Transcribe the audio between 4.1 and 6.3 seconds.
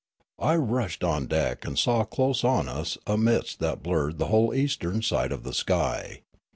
the whole eastern side of the sky.